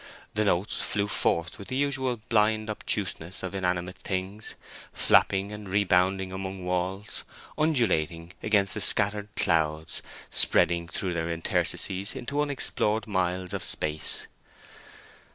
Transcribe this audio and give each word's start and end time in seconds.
The 0.33 0.45
notes 0.45 0.81
flew 0.81 1.05
forth 1.07 1.59
with 1.59 1.67
the 1.67 1.75
usual 1.75 2.17
blind 2.27 2.71
obtuseness 2.71 3.43
of 3.43 3.53
inanimate 3.53 3.99
things—flapping 3.99 5.51
and 5.51 5.69
rebounding 5.69 6.31
among 6.31 6.65
walls, 6.65 7.23
undulating 7.55 8.33
against 8.41 8.73
the 8.73 8.81
scattered 8.81 9.27
clouds, 9.35 10.01
spreading 10.31 10.87
through 10.87 11.13
their 11.13 11.29
interstices 11.29 12.15
into 12.15 12.41
unexplored 12.41 13.05
miles 13.05 13.53
of 13.53 13.61
space. 13.63 14.25